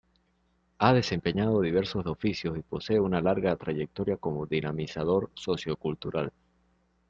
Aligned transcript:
Ha 0.79 0.93
desempeñado 0.93 1.61
diversos 1.61 2.07
oficios 2.07 2.57
y 2.57 2.63
posee 2.63 2.99
una 2.99 3.21
larga 3.21 3.55
trayectoria 3.55 4.17
como 4.17 4.47
dinamizador 4.47 5.29
sociocultural. 5.35 6.33